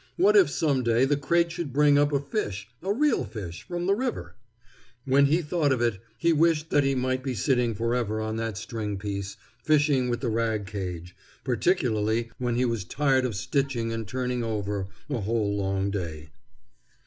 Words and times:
What 0.17 0.35
if 0.35 0.49
some 0.49 0.81
day 0.81 1.05
the 1.05 1.15
crate 1.15 1.51
should 1.51 1.71
bring 1.71 1.99
up 1.99 2.11
a 2.11 2.19
fish, 2.19 2.67
a 2.81 2.91
real 2.91 3.23
fish, 3.23 3.61
from 3.61 3.85
the 3.85 3.93
river? 3.93 4.33
When 5.05 5.27
he 5.27 5.43
thought 5.43 5.71
of 5.71 5.79
it, 5.79 5.99
he 6.17 6.33
wished 6.33 6.71
that 6.71 6.83
he 6.83 6.95
might 6.95 7.21
be 7.21 7.35
sitting 7.35 7.75
forever 7.75 8.19
on 8.19 8.35
that 8.37 8.57
string 8.57 8.97
piece, 8.97 9.37
fishing 9.63 10.09
with 10.09 10.21
the 10.21 10.29
rag 10.29 10.65
cage, 10.65 11.15
particularly 11.43 12.31
when 12.39 12.55
he 12.55 12.65
was 12.65 12.83
tired 12.83 13.25
of 13.25 13.35
stitching 13.35 13.91
and 13.93 14.07
turning 14.07 14.43
over, 14.43 14.87
a 15.07 15.21
whole 15.21 15.55
long 15.55 15.91
day. 15.91 16.29